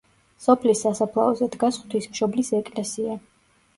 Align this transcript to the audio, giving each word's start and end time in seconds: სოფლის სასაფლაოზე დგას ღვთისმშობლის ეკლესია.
სოფლის 0.45 0.79
სასაფლაოზე 0.85 1.49
დგას 1.57 1.77
ღვთისმშობლის 1.83 2.51
ეკლესია. 2.61 3.19